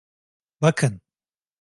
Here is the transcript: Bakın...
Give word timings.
Bakın... 0.61 1.01